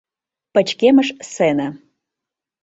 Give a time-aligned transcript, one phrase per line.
[0.53, 1.67] Пычкемыш сцена.